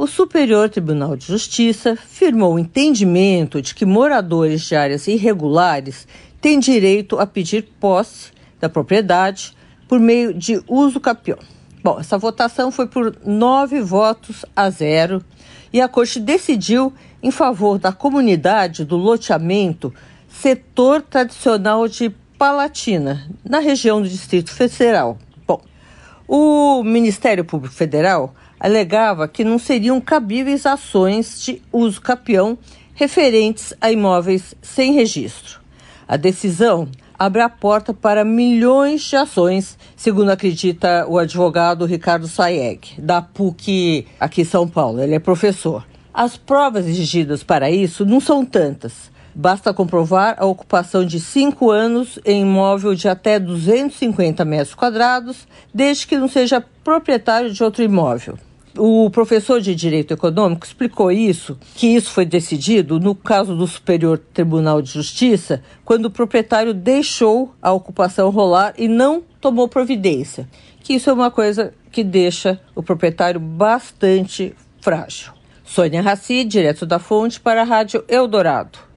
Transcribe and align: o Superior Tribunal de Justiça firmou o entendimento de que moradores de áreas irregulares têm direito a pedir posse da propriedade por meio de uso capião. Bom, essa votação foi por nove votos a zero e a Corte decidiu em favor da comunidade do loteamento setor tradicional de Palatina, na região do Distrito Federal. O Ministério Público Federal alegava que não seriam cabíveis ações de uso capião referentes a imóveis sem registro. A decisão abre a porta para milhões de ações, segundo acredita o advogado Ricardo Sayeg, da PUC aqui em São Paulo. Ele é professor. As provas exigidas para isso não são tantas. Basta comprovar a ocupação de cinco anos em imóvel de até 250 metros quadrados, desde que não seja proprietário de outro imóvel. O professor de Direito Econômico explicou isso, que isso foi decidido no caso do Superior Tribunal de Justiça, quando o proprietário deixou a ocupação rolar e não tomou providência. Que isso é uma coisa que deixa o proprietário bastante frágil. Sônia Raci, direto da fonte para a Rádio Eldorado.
o 0.00 0.06
Superior 0.06 0.70
Tribunal 0.70 1.14
de 1.14 1.26
Justiça 1.26 1.94
firmou 1.94 2.54
o 2.54 2.58
entendimento 2.58 3.60
de 3.60 3.74
que 3.74 3.84
moradores 3.84 4.62
de 4.62 4.74
áreas 4.74 5.06
irregulares 5.06 6.08
têm 6.40 6.58
direito 6.58 7.18
a 7.18 7.26
pedir 7.26 7.68
posse 7.78 8.32
da 8.58 8.66
propriedade 8.66 9.54
por 9.86 10.00
meio 10.00 10.32
de 10.32 10.58
uso 10.66 10.98
capião. 11.00 11.36
Bom, 11.84 12.00
essa 12.00 12.16
votação 12.16 12.72
foi 12.72 12.86
por 12.86 13.14
nove 13.26 13.82
votos 13.82 14.42
a 14.56 14.70
zero 14.70 15.22
e 15.70 15.82
a 15.82 15.86
Corte 15.86 16.18
decidiu 16.18 16.94
em 17.22 17.30
favor 17.30 17.78
da 17.78 17.92
comunidade 17.92 18.86
do 18.86 18.96
loteamento 18.96 19.92
setor 20.30 21.02
tradicional 21.02 21.86
de 21.86 22.08
Palatina, 22.38 23.28
na 23.44 23.58
região 23.58 24.00
do 24.00 24.08
Distrito 24.08 24.50
Federal. 24.50 25.18
O 26.32 26.84
Ministério 26.84 27.44
Público 27.44 27.74
Federal 27.74 28.32
alegava 28.60 29.26
que 29.26 29.42
não 29.42 29.58
seriam 29.58 30.00
cabíveis 30.00 30.64
ações 30.64 31.42
de 31.42 31.60
uso 31.72 32.00
capião 32.00 32.56
referentes 32.94 33.74
a 33.80 33.90
imóveis 33.90 34.54
sem 34.62 34.92
registro. 34.92 35.58
A 36.06 36.16
decisão 36.16 36.86
abre 37.18 37.42
a 37.42 37.48
porta 37.48 37.92
para 37.92 38.24
milhões 38.24 39.02
de 39.02 39.16
ações, 39.16 39.76
segundo 39.96 40.30
acredita 40.30 41.04
o 41.08 41.18
advogado 41.18 41.84
Ricardo 41.84 42.28
Sayeg, 42.28 42.92
da 42.96 43.20
PUC 43.20 44.06
aqui 44.20 44.42
em 44.42 44.44
São 44.44 44.68
Paulo. 44.68 45.02
Ele 45.02 45.16
é 45.16 45.18
professor. 45.18 45.84
As 46.14 46.36
provas 46.36 46.86
exigidas 46.86 47.42
para 47.42 47.72
isso 47.72 48.06
não 48.06 48.20
são 48.20 48.46
tantas. 48.46 49.10
Basta 49.34 49.72
comprovar 49.72 50.36
a 50.38 50.46
ocupação 50.46 51.04
de 51.04 51.20
cinco 51.20 51.70
anos 51.70 52.18
em 52.24 52.42
imóvel 52.42 52.94
de 52.94 53.08
até 53.08 53.38
250 53.38 54.44
metros 54.44 54.74
quadrados, 54.74 55.46
desde 55.72 56.06
que 56.06 56.18
não 56.18 56.28
seja 56.28 56.64
proprietário 56.82 57.52
de 57.52 57.62
outro 57.62 57.82
imóvel. 57.82 58.38
O 58.78 59.10
professor 59.10 59.60
de 59.60 59.74
Direito 59.74 60.14
Econômico 60.14 60.64
explicou 60.64 61.10
isso, 61.10 61.58
que 61.74 61.88
isso 61.88 62.12
foi 62.12 62.24
decidido 62.24 63.00
no 63.00 63.16
caso 63.16 63.56
do 63.56 63.66
Superior 63.66 64.16
Tribunal 64.16 64.80
de 64.80 64.92
Justiça, 64.92 65.60
quando 65.84 66.06
o 66.06 66.10
proprietário 66.10 66.72
deixou 66.72 67.52
a 67.60 67.72
ocupação 67.72 68.30
rolar 68.30 68.74
e 68.78 68.86
não 68.86 69.22
tomou 69.40 69.68
providência. 69.68 70.48
Que 70.82 70.94
isso 70.94 71.10
é 71.10 71.12
uma 71.12 71.32
coisa 71.32 71.74
que 71.90 72.04
deixa 72.04 72.60
o 72.74 72.82
proprietário 72.82 73.40
bastante 73.40 74.54
frágil. 74.80 75.32
Sônia 75.64 76.00
Raci, 76.00 76.44
direto 76.44 76.86
da 76.86 76.98
fonte 76.98 77.40
para 77.40 77.62
a 77.62 77.64
Rádio 77.64 78.04
Eldorado. 78.08 78.89